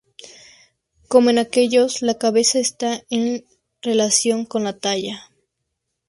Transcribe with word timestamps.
Como 1.09 1.29
en 1.29 1.37
aquellos 1.37 2.01
la 2.01 2.17
cabeza 2.17 2.57
está 2.57 3.03
en 3.11 3.45
relación 3.83 4.45
con 4.47 4.63
la 4.63 4.73
talla. 4.75 5.29